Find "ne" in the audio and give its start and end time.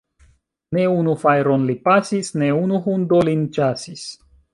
0.77-0.85, 2.43-2.47